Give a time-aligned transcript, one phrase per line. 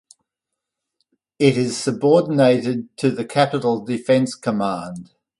[1.37, 5.11] It is subordinated to the Capital Defense Command.